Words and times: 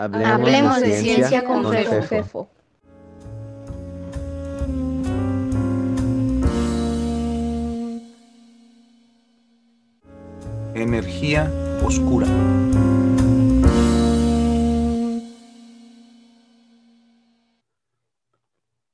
Hablemos, 0.00 0.80
de, 0.80 0.98
ciencia, 0.98 1.44
con, 1.44 1.70
Fefo. 1.70 2.48
Energía 10.74 11.52
oscura. 11.84 12.26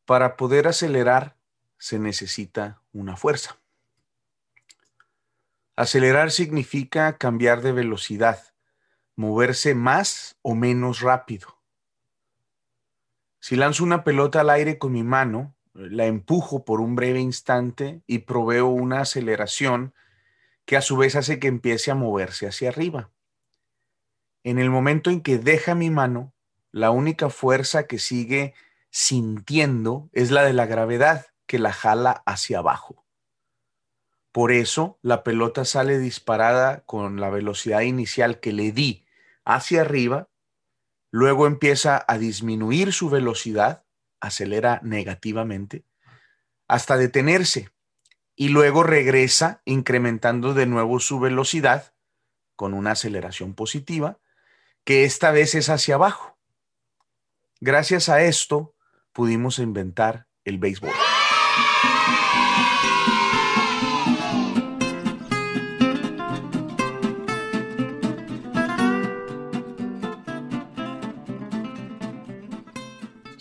Para 0.06 0.36
poder 0.36 0.66
acelerar 0.66 1.36
se 1.78 2.00
necesita 2.00 2.82
una 2.92 3.16
fuerza. 3.16 3.60
Acelerar 5.76 6.32
significa 6.32 7.16
cambiar 7.16 7.62
de 7.62 7.70
velocidad, 7.70 8.55
moverse 9.16 9.74
más 9.74 10.36
o 10.42 10.54
menos 10.54 11.00
rápido. 11.00 11.60
Si 13.40 13.56
lanzo 13.56 13.82
una 13.82 14.04
pelota 14.04 14.40
al 14.40 14.50
aire 14.50 14.78
con 14.78 14.92
mi 14.92 15.02
mano, 15.02 15.56
la 15.72 16.06
empujo 16.06 16.64
por 16.64 16.80
un 16.80 16.94
breve 16.96 17.20
instante 17.20 18.02
y 18.06 18.20
proveo 18.20 18.66
una 18.66 19.00
aceleración 19.00 19.94
que 20.64 20.76
a 20.76 20.82
su 20.82 20.96
vez 20.96 21.16
hace 21.16 21.38
que 21.38 21.48
empiece 21.48 21.90
a 21.90 21.94
moverse 21.94 22.46
hacia 22.46 22.68
arriba. 22.68 23.10
En 24.42 24.58
el 24.58 24.70
momento 24.70 25.10
en 25.10 25.22
que 25.22 25.38
deja 25.38 25.74
mi 25.74 25.90
mano, 25.90 26.34
la 26.70 26.90
única 26.90 27.30
fuerza 27.30 27.86
que 27.86 27.98
sigue 27.98 28.54
sintiendo 28.90 30.08
es 30.12 30.30
la 30.30 30.42
de 30.42 30.52
la 30.52 30.66
gravedad 30.66 31.26
que 31.46 31.58
la 31.58 31.72
jala 31.72 32.22
hacia 32.26 32.58
abajo. 32.58 33.06
Por 34.32 34.52
eso 34.52 34.98
la 35.02 35.22
pelota 35.22 35.64
sale 35.64 35.98
disparada 35.98 36.84
con 36.84 37.20
la 37.20 37.30
velocidad 37.30 37.80
inicial 37.80 38.40
que 38.40 38.52
le 38.52 38.72
di 38.72 39.05
hacia 39.46 39.80
arriba, 39.82 40.28
luego 41.10 41.46
empieza 41.46 42.04
a 42.06 42.18
disminuir 42.18 42.92
su 42.92 43.08
velocidad, 43.08 43.84
acelera 44.20 44.80
negativamente, 44.82 45.84
hasta 46.68 46.98
detenerse 46.98 47.70
y 48.34 48.50
luego 48.50 48.82
regresa 48.82 49.62
incrementando 49.64 50.52
de 50.52 50.66
nuevo 50.66 51.00
su 51.00 51.20
velocidad 51.20 51.94
con 52.56 52.74
una 52.74 52.92
aceleración 52.92 53.54
positiva, 53.54 54.18
que 54.84 55.04
esta 55.04 55.30
vez 55.30 55.54
es 55.54 55.68
hacia 55.68 55.94
abajo. 55.94 56.36
Gracias 57.60 58.08
a 58.08 58.22
esto 58.22 58.74
pudimos 59.12 59.58
inventar 59.58 60.26
el 60.44 60.58
béisbol. 60.58 61.05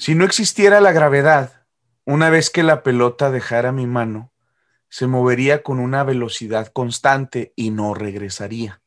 Si 0.06 0.14
no 0.14 0.24
existiera 0.24 0.82
la 0.82 0.92
gravedad, 0.92 1.66
una 2.06 2.30
vez 2.30 2.52
que 2.52 2.62
la 2.62 2.84
pelota 2.84 3.32
dejara 3.32 3.72
mi 3.72 3.88
mano, 3.88 4.32
se 4.88 5.08
movería 5.08 5.64
con 5.64 5.80
una 5.80 6.04
velocidad 6.04 6.68
constante 6.68 7.54
y 7.56 7.72
no 7.72 7.96
regresaría. 7.96 8.84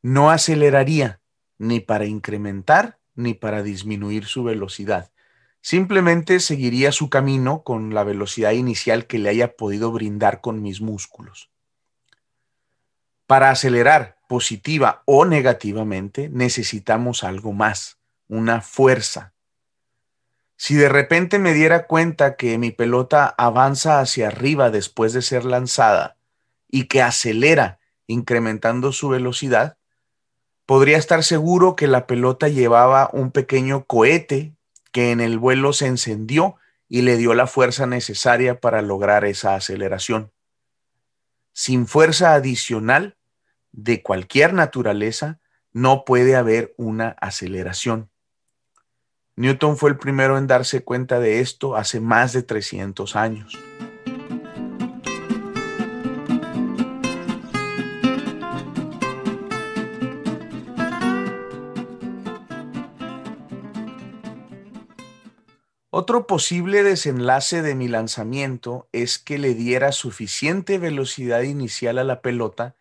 No 0.00 0.30
aceleraría 0.30 1.20
ni 1.58 1.80
para 1.80 2.04
incrementar 2.04 3.00
ni 3.16 3.34
para 3.34 3.64
disminuir 3.64 4.26
su 4.26 4.44
velocidad. 4.44 5.10
Simplemente 5.62 6.38
seguiría 6.38 6.92
su 6.92 7.10
camino 7.10 7.64
con 7.64 7.92
la 7.92 8.04
velocidad 8.04 8.52
inicial 8.52 9.08
que 9.08 9.18
le 9.18 9.30
haya 9.30 9.56
podido 9.56 9.90
brindar 9.90 10.40
con 10.40 10.62
mis 10.62 10.80
músculos. 10.80 11.50
Para 13.26 13.50
acelerar 13.50 14.20
positiva 14.28 15.02
o 15.06 15.24
negativamente 15.24 16.28
necesitamos 16.28 17.24
algo 17.24 17.52
más, 17.52 17.98
una 18.28 18.60
fuerza, 18.60 19.34
si 20.58 20.74
de 20.74 20.88
repente 20.88 21.38
me 21.38 21.54
diera 21.54 21.86
cuenta 21.86 22.34
que 22.34 22.58
mi 22.58 22.72
pelota 22.72 23.32
avanza 23.38 24.00
hacia 24.00 24.26
arriba 24.26 24.70
después 24.70 25.12
de 25.12 25.22
ser 25.22 25.44
lanzada 25.44 26.16
y 26.68 26.88
que 26.88 27.00
acelera 27.00 27.78
incrementando 28.08 28.90
su 28.90 29.08
velocidad, 29.08 29.78
podría 30.66 30.98
estar 30.98 31.22
seguro 31.22 31.76
que 31.76 31.86
la 31.86 32.08
pelota 32.08 32.48
llevaba 32.48 33.08
un 33.12 33.30
pequeño 33.30 33.84
cohete 33.84 34.52
que 34.90 35.12
en 35.12 35.20
el 35.20 35.38
vuelo 35.38 35.72
se 35.72 35.86
encendió 35.86 36.56
y 36.88 37.02
le 37.02 37.16
dio 37.16 37.34
la 37.34 37.46
fuerza 37.46 37.86
necesaria 37.86 38.58
para 38.58 38.82
lograr 38.82 39.24
esa 39.24 39.54
aceleración. 39.54 40.32
Sin 41.52 41.86
fuerza 41.86 42.34
adicional 42.34 43.16
de 43.70 44.02
cualquier 44.02 44.54
naturaleza, 44.54 45.38
no 45.72 46.04
puede 46.04 46.34
haber 46.34 46.74
una 46.76 47.10
aceleración. 47.20 48.10
Newton 49.38 49.76
fue 49.76 49.90
el 49.90 49.96
primero 49.96 50.36
en 50.36 50.48
darse 50.48 50.82
cuenta 50.82 51.20
de 51.20 51.38
esto 51.38 51.76
hace 51.76 52.00
más 52.00 52.32
de 52.32 52.42
300 52.42 53.14
años. 53.14 53.56
Otro 65.90 66.26
posible 66.26 66.82
desenlace 66.82 67.62
de 67.62 67.76
mi 67.76 67.86
lanzamiento 67.86 68.88
es 68.90 69.20
que 69.20 69.38
le 69.38 69.54
diera 69.54 69.92
suficiente 69.92 70.78
velocidad 70.78 71.42
inicial 71.42 71.98
a 71.98 72.04
la 72.04 72.22
pelota 72.22 72.74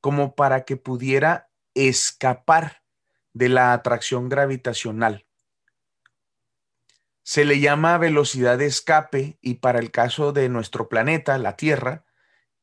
como 0.00 0.36
para 0.36 0.64
que 0.64 0.76
pudiera 0.76 1.50
escapar 1.74 2.84
de 3.32 3.48
la 3.48 3.72
atracción 3.72 4.28
gravitacional 4.28 5.24
se 7.28 7.44
le 7.44 7.60
llama 7.60 7.98
velocidad 7.98 8.56
de 8.56 8.64
escape 8.64 9.36
y 9.42 9.56
para 9.56 9.80
el 9.80 9.90
caso 9.90 10.32
de 10.32 10.48
nuestro 10.48 10.88
planeta, 10.88 11.36
la 11.36 11.56
Tierra, 11.56 12.06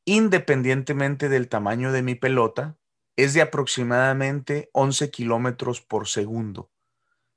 independientemente 0.05 1.29
del 1.29 1.49
tamaño 1.49 1.91
de 1.91 2.01
mi 2.01 2.15
pelota, 2.15 2.75
es 3.15 3.35
de 3.35 3.43
aproximadamente 3.43 4.71
11 4.73 5.11
kilómetros 5.11 5.81
por 5.81 6.07
segundo. 6.07 6.71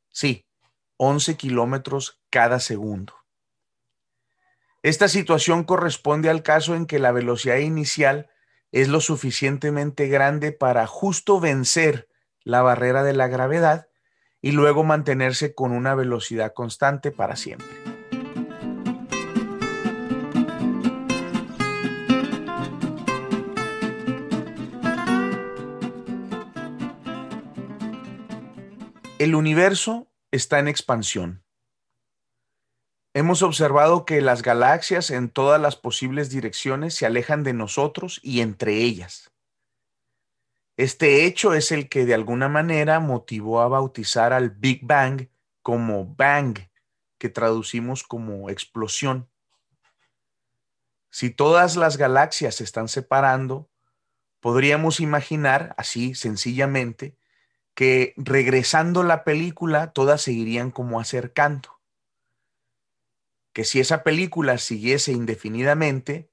Sí, 0.09 0.47
11 0.97 1.37
kilómetros 1.37 2.19
cada 2.31 2.61
segundo. 2.61 3.13
Esta 4.83 5.07
situación 5.07 5.65
corresponde 5.65 6.31
al 6.31 6.43
caso 6.43 6.75
en 6.77 6.87
que 6.87 6.99
la 6.99 7.13
velocidad 7.13 7.59
inicial 7.59 8.31
es 8.73 8.89
lo 8.89 9.03
suficientemente 9.03 10.09
grande 10.09 10.53
para 10.53 10.87
justo 10.87 11.41
vencer 11.41 12.09
la 12.43 12.63
barrera 12.63 13.03
de 13.03 13.13
la 13.13 13.29
gravedad 13.29 13.89
y 14.41 14.53
luego 14.53 14.85
mantenerse 14.85 15.55
con 15.55 15.73
una 15.73 15.95
velocidad 15.95 16.53
constante 16.53 17.11
para 17.11 17.37
siempre. 17.37 17.67
El 29.19 29.35
universo 29.35 30.07
está 30.31 30.61
en 30.61 30.69
expansión. 30.69 31.43
Hemos 33.15 33.43
observado 33.43 34.05
que 34.05 34.21
las 34.21 34.43
galaxias 34.43 35.11
en 35.11 35.29
todas 35.29 35.61
las 35.61 35.75
posibles 35.75 36.31
direcciones 36.31 36.95
se 36.95 37.05
alejan 37.05 37.43
de 37.43 37.53
nosotros 37.53 38.21
y 38.23 38.43
entre 38.43 38.77
ellas. 38.77 39.33
Este 40.79 41.27
hecho 41.27 41.55
es 41.55 41.73
el 41.73 41.89
que 41.89 42.07
de 42.07 42.15
alguna 42.15 42.49
manera 42.49 43.01
motivó 43.01 43.63
a 43.63 43.67
bautizar 43.67 44.33
al 44.33 44.51
Big 44.51 44.87
Bang 44.87 45.29
como 45.61 46.15
Bang, 46.15 46.57
que 47.19 47.29
traducimos 47.29 48.05
como 48.05 48.49
explosión. 48.49 49.29
Si 51.11 51.31
todas 51.31 51.75
las 51.75 51.97
galaxias 51.97 52.55
se 52.55 52.63
están 52.63 52.87
separando, 52.87 53.69
podríamos 54.39 55.01
imaginar, 55.01 55.75
así 55.79 56.15
sencillamente, 56.15 57.17
que 57.75 58.15
regresando 58.17 59.03
la 59.03 59.25
película 59.25 59.91
todas 59.93 60.23
seguirían 60.23 60.71
como 60.71 61.01
acercando. 61.01 61.81
Que 63.53 63.65
si 63.65 63.81
esa 63.81 64.05
película 64.05 64.59
siguiese 64.59 65.11
indefinidamente, 65.11 66.31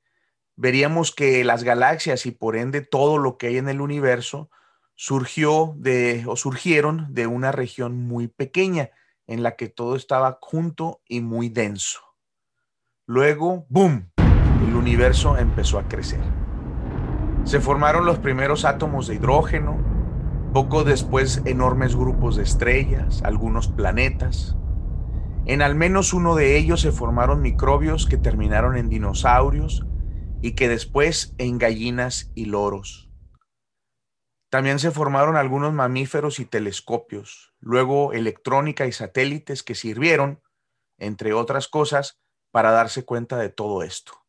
veríamos 0.56 1.14
que 1.14 1.44
las 1.44 1.64
galaxias 1.64 2.26
y 2.26 2.32
por 2.32 2.56
ende 2.56 2.82
todo 2.82 3.18
lo 3.18 3.38
que 3.38 3.48
hay 3.48 3.58
en 3.58 3.70
el 3.70 3.82
universo 3.82 4.50
surgió 4.96 5.74
de 5.78 6.24
o 6.28 6.36
surgieron 6.36 7.14
de 7.14 7.28
una 7.28 7.52
región 7.52 7.98
muy 8.08 8.28
pequeña 8.28 8.92
en 9.28 9.44
la 9.44 9.56
que 9.56 9.68
todo 9.68 9.96
estaba 9.96 10.38
junto 10.42 11.02
y 11.08 11.22
muy 11.22 11.50
denso. 11.50 12.00
Luego, 13.06 13.66
¡boom! 13.70 14.12
El 14.68 14.76
universo 14.76 15.38
empezó 15.38 15.78
a 15.80 15.88
crecer. 15.88 16.22
Se 17.44 17.60
formaron 17.60 18.06
los 18.06 18.18
primeros 18.20 18.66
átomos 18.66 19.08
de 19.08 19.16
hidrógeno, 19.16 19.78
poco 20.54 20.84
después 20.84 21.42
enormes 21.46 21.96
grupos 21.96 22.38
de 22.38 22.44
estrellas, 22.44 23.22
algunos 23.24 23.68
planetas. 23.68 24.56
En 25.46 25.62
al 25.62 25.76
menos 25.76 26.14
uno 26.14 26.36
de 26.36 26.58
ellos 26.58 26.82
se 26.82 26.92
formaron 26.92 27.42
microbios 27.42 28.08
que 28.08 28.18
terminaron 28.18 28.78
en 28.78 28.90
dinosaurios, 28.90 29.86
y 30.46 30.52
que 30.52 30.70
después 30.70 31.34
en 31.40 31.58
gallinas 31.58 32.32
y 32.36 32.46
loros. 32.46 33.10
También 34.52 34.78
se 34.78 34.92
formaron 34.92 35.38
algunos 35.38 35.74
mamíferos 35.74 36.40
y 36.40 36.46
telescopios, 36.46 37.56
luego 37.60 38.14
electrónica 38.14 38.86
y 38.86 38.92
satélites 38.92 39.64
que 39.64 39.74
sirvieron, 39.74 40.44
entre 41.00 41.34
otras 41.34 41.68
cosas, 41.68 42.20
para 42.52 42.70
darse 42.70 43.06
cuenta 43.06 43.40
de 43.40 43.50
todo 43.50 43.82
esto. 43.82 44.24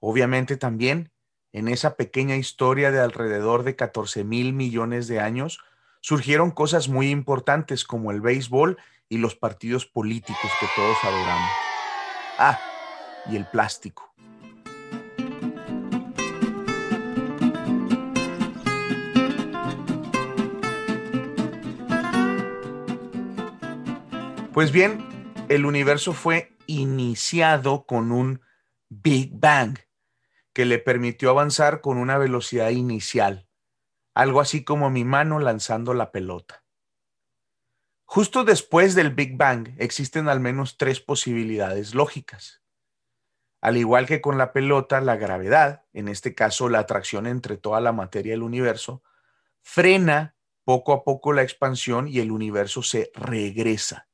Obviamente 0.00 0.56
también, 0.56 1.12
en 1.52 1.68
esa 1.68 1.94
pequeña 1.94 2.34
historia 2.34 2.90
de 2.90 2.98
alrededor 2.98 3.62
de 3.62 3.76
14 3.76 4.24
mil 4.24 4.52
millones 4.52 5.06
de 5.06 5.20
años, 5.20 5.60
surgieron 6.00 6.50
cosas 6.50 6.88
muy 6.88 7.10
importantes 7.10 7.84
como 7.84 8.10
el 8.10 8.20
béisbol 8.20 8.78
y 9.08 9.18
los 9.18 9.36
partidos 9.36 9.86
políticos 9.86 10.50
que 10.58 10.66
todos 10.74 10.96
adoramos. 11.04 11.50
Ah, 12.36 12.58
y 13.30 13.36
el 13.36 13.46
plástico. 13.46 14.09
Pues 24.52 24.72
bien, 24.72 25.06
el 25.48 25.64
universo 25.64 26.12
fue 26.12 26.56
iniciado 26.66 27.86
con 27.86 28.10
un 28.10 28.40
Big 28.88 29.30
Bang 29.32 29.78
que 30.52 30.64
le 30.64 30.80
permitió 30.80 31.30
avanzar 31.30 31.80
con 31.80 31.98
una 31.98 32.18
velocidad 32.18 32.70
inicial, 32.70 33.48
algo 34.12 34.40
así 34.40 34.64
como 34.64 34.90
mi 34.90 35.04
mano 35.04 35.38
lanzando 35.38 35.94
la 35.94 36.10
pelota. 36.10 36.64
Justo 38.04 38.42
después 38.42 38.96
del 38.96 39.14
Big 39.14 39.36
Bang 39.36 39.68
existen 39.78 40.28
al 40.28 40.40
menos 40.40 40.78
tres 40.78 40.98
posibilidades 40.98 41.94
lógicas. 41.94 42.60
Al 43.60 43.76
igual 43.76 44.06
que 44.06 44.20
con 44.20 44.36
la 44.36 44.52
pelota, 44.52 45.00
la 45.00 45.14
gravedad, 45.14 45.84
en 45.92 46.08
este 46.08 46.34
caso 46.34 46.68
la 46.68 46.80
atracción 46.80 47.28
entre 47.28 47.56
toda 47.56 47.80
la 47.80 47.92
materia 47.92 48.32
del 48.32 48.42
universo, 48.42 49.04
frena 49.62 50.34
poco 50.64 50.92
a 50.92 51.04
poco 51.04 51.32
la 51.32 51.42
expansión 51.42 52.08
y 52.08 52.18
el 52.18 52.32
universo 52.32 52.82
se 52.82 53.12
regresa. 53.14 54.09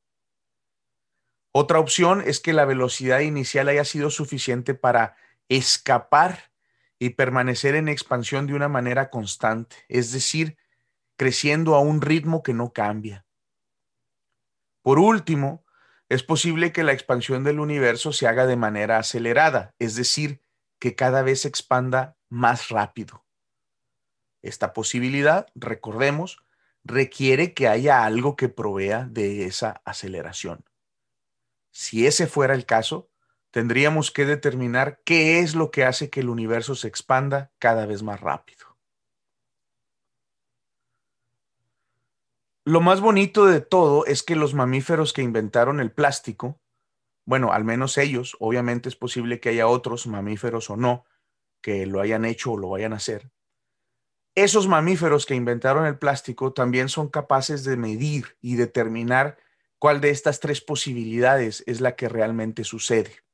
Otra 1.59 1.79
opción 1.79 2.21
es 2.21 2.39
que 2.41 2.53
la 2.53 2.67
velocidad 2.67 3.21
inicial 3.21 3.69
haya 3.69 3.87
sido 3.87 4.11
suficiente 4.11 4.75
para 4.75 5.17
escapar 5.49 6.53
y 6.99 7.15
permanecer 7.15 7.77
en 7.77 7.89
expansión 7.89 8.47
de 8.47 8.53
una 8.53 8.69
manera 8.69 9.09
constante, 9.09 9.75
es 9.89 10.13
decir, 10.13 10.59
creciendo 11.17 11.75
a 11.75 11.81
un 11.81 12.03
ritmo 12.03 12.43
que 12.43 12.53
no 12.53 12.75
cambia. 12.75 13.25
Por 14.83 14.99
último, 14.99 15.65
es 16.11 16.23
posible 16.23 16.75
que 16.75 16.85
la 16.85 16.93
expansión 16.93 17.43
del 17.43 17.59
universo 17.59 18.13
se 18.13 18.29
haga 18.29 18.45
de 18.45 18.57
manera 18.57 18.99
acelerada, 18.99 19.75
es 19.79 19.97
decir, 19.97 20.43
que 20.79 20.95
cada 20.95 21.23
vez 21.23 21.41
se 21.41 21.49
expanda 21.49 22.19
más 22.29 22.69
rápido. 22.69 23.25
Esta 24.43 24.75
posibilidad, 24.75 25.47
recordemos, 25.55 26.37
requiere 26.85 27.55
que 27.55 27.67
haya 27.67 28.05
algo 28.05 28.37
que 28.37 28.51
provea 28.51 29.07
de 29.07 29.47
esa 29.47 29.81
aceleración. 29.87 30.63
Si 31.79 32.07
ese 32.07 32.27
fuera 32.27 32.55
el 32.55 32.65
caso, 32.65 33.11
tendríamos 33.51 34.11
que 34.11 34.25
determinar 34.25 35.03
qué 35.05 35.41
es 35.41 35.55
lo 35.55 35.71
que 35.71 35.85
hace 35.85 36.09
que 36.09 36.21
el 36.21 36.31
universo 36.31 36.75
se 36.75 36.89
expanda 36.89 37.53
cada 37.59 37.85
vez 37.85 38.03
más 38.03 38.19
rápido. 38.23 38.79
Lo 42.65 42.81
más 42.81 43.03
bonito 43.03 43.45
de 43.45 43.61
todo 43.61 44.07
es 44.07 44.23
que 44.23 44.37
los 44.37 44.55
mamíferos 44.55 45.13
que 45.13 45.21
inventaron 45.21 45.79
el 45.79 45.93
plástico, 45.93 46.59
bueno, 47.27 47.53
al 47.53 47.65
menos 47.65 47.99
ellos, 47.99 48.39
obviamente 48.41 48.89
es 48.89 48.97
posible 48.97 49.39
que 49.39 49.51
haya 49.51 49.67
otros 49.67 50.07
mamíferos 50.07 50.71
o 50.71 50.79
no 50.79 51.05
que 51.61 51.85
lo 51.85 52.01
hayan 52.01 52.25
hecho 52.25 52.53
o 52.53 52.57
lo 52.57 52.71
vayan 52.71 52.95
a 52.95 52.97
hacer. 52.97 53.31
Esos 54.35 54.67
mamíferos 54.67 55.27
que 55.27 55.35
inventaron 55.35 55.85
el 55.85 55.99
plástico 55.99 56.55
también 56.55 56.89
son 56.89 57.11
capaces 57.11 57.65
de 57.65 57.77
medir 57.77 58.39
y 58.41 58.57
determinar 58.57 59.37
cuál 59.79 60.01
de 60.01 60.11
estas 60.11 60.41
tres 60.41 60.61
posibilidades 60.61 61.63
es 61.67 61.81
la 61.81 61.97
que 61.97 62.09
realmente 62.09 62.65
sucede, 62.65 63.25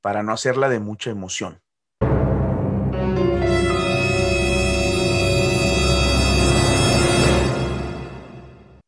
para 0.00 0.22
no 0.22 0.32
hacerla 0.32 0.68
de 0.68 0.80
mucha 0.80 1.10
emoción. 1.10 1.62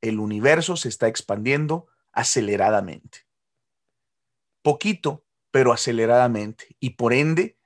El 0.00 0.18
universo 0.18 0.76
se 0.76 0.88
está 0.88 1.08
expandiendo 1.08 1.88
aceleradamente. 2.12 3.26
Poquito, 4.62 5.26
pero 5.50 5.72
aceleradamente. 5.72 6.76
Y 6.80 6.90
por 6.90 7.12
ende, 7.12 7.58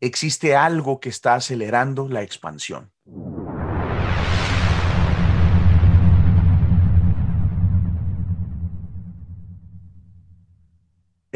existe 0.00 0.56
algo 0.56 1.00
que 1.00 1.10
está 1.10 1.34
acelerando 1.34 2.08
la 2.08 2.22
expansión. 2.22 2.95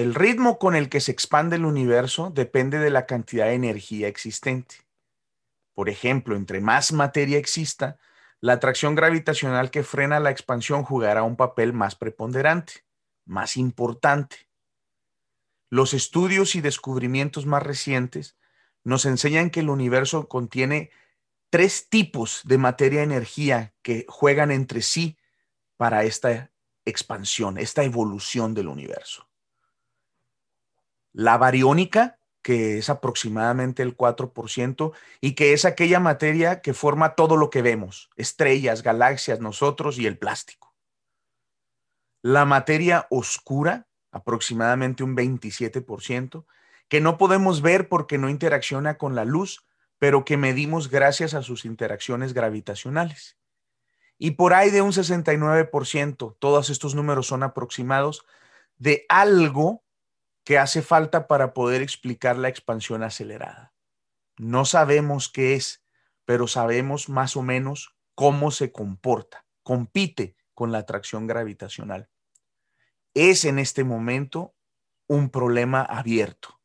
El 0.00 0.14
ritmo 0.14 0.58
con 0.58 0.76
el 0.76 0.88
que 0.88 0.98
se 0.98 1.12
expande 1.12 1.56
el 1.56 1.66
universo 1.66 2.30
depende 2.30 2.78
de 2.78 2.88
la 2.88 3.04
cantidad 3.04 3.44
de 3.44 3.52
energía 3.52 4.08
existente. 4.08 4.76
Por 5.74 5.90
ejemplo, 5.90 6.36
entre 6.36 6.62
más 6.62 6.92
materia 6.92 7.36
exista, 7.36 7.98
la 8.40 8.54
atracción 8.54 8.94
gravitacional 8.94 9.70
que 9.70 9.82
frena 9.82 10.18
la 10.18 10.30
expansión 10.30 10.84
jugará 10.84 11.22
un 11.22 11.36
papel 11.36 11.74
más 11.74 11.96
preponderante, 11.96 12.86
más 13.26 13.58
importante. 13.58 14.48
Los 15.68 15.92
estudios 15.92 16.54
y 16.54 16.62
descubrimientos 16.62 17.44
más 17.44 17.62
recientes 17.62 18.38
nos 18.82 19.04
enseñan 19.04 19.50
que 19.50 19.60
el 19.60 19.68
universo 19.68 20.28
contiene 20.28 20.92
tres 21.50 21.90
tipos 21.90 22.40
de 22.44 22.56
materia-energía 22.56 23.74
que 23.82 24.06
juegan 24.08 24.50
entre 24.50 24.80
sí 24.80 25.18
para 25.76 26.04
esta 26.04 26.50
expansión, 26.86 27.58
esta 27.58 27.84
evolución 27.84 28.54
del 28.54 28.68
universo 28.68 29.29
la 31.12 31.38
bariónica, 31.38 32.18
que 32.42 32.78
es 32.78 32.88
aproximadamente 32.88 33.82
el 33.82 33.96
4%, 33.96 34.92
y 35.20 35.34
que 35.34 35.52
es 35.52 35.64
aquella 35.64 36.00
materia 36.00 36.62
que 36.62 36.74
forma 36.74 37.14
todo 37.14 37.36
lo 37.36 37.50
que 37.50 37.62
vemos, 37.62 38.10
estrellas, 38.16 38.82
galaxias, 38.82 39.40
nosotros 39.40 39.98
y 39.98 40.06
el 40.06 40.18
plástico. 40.18 40.74
La 42.22 42.44
materia 42.44 43.06
oscura, 43.10 43.88
aproximadamente 44.10 45.02
un 45.02 45.16
27%, 45.16 46.46
que 46.88 47.00
no 47.00 47.18
podemos 47.18 47.62
ver 47.62 47.88
porque 47.88 48.18
no 48.18 48.28
interacciona 48.28 48.98
con 48.98 49.14
la 49.14 49.24
luz, 49.24 49.64
pero 49.98 50.24
que 50.24 50.36
medimos 50.36 50.90
gracias 50.90 51.34
a 51.34 51.42
sus 51.42 51.64
interacciones 51.64 52.32
gravitacionales. 52.32 53.38
Y 54.18 54.32
por 54.32 54.54
ahí 54.54 54.70
de 54.70 54.82
un 54.82 54.92
69%, 54.92 56.36
todos 56.38 56.70
estos 56.70 56.94
números 56.94 57.26
son 57.26 57.42
aproximados, 57.42 58.26
de 58.76 59.06
algo 59.08 59.82
que 60.44 60.58
hace 60.58 60.82
falta 60.82 61.26
para 61.26 61.52
poder 61.52 61.82
explicar 61.82 62.36
la 62.36 62.48
expansión 62.48 63.02
acelerada. 63.02 63.72
No 64.36 64.64
sabemos 64.64 65.28
qué 65.28 65.54
es, 65.54 65.84
pero 66.24 66.46
sabemos 66.46 67.08
más 67.08 67.36
o 67.36 67.42
menos 67.42 67.94
cómo 68.14 68.50
se 68.50 68.72
comporta, 68.72 69.44
compite 69.62 70.36
con 70.54 70.72
la 70.72 70.78
atracción 70.78 71.26
gravitacional. 71.26 72.08
Es 73.14 73.44
en 73.44 73.58
este 73.58 73.84
momento 73.84 74.54
un 75.06 75.30
problema 75.30 75.82
abierto. 75.82 76.60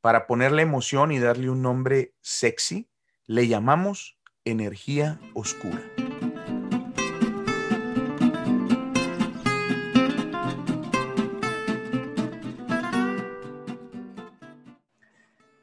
Para 0.00 0.26
ponerle 0.26 0.62
emoción 0.62 1.10
y 1.10 1.18
darle 1.18 1.50
un 1.50 1.62
nombre 1.62 2.14
sexy, 2.20 2.88
le 3.26 3.48
llamamos 3.48 4.18
energía 4.44 5.20
oscura. 5.34 5.82